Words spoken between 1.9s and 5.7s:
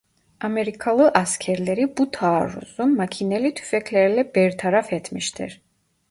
bu taarruzu makineli tüfeklerle bertaraf etmiştir.